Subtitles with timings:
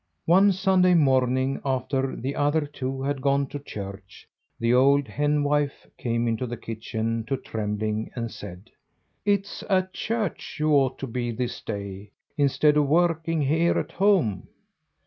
[0.25, 4.27] One Sunday morning, after the other two had gone to church,
[4.59, 8.71] the old henwife came into the kitchen to Trembling, and said:
[9.25, 14.47] "It's at church you ought to be this day, instead of working here at home."